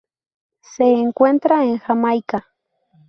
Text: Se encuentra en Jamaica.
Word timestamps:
Se 0.63 0.83
encuentra 0.83 1.63
en 1.63 1.77
Jamaica. 1.77 2.47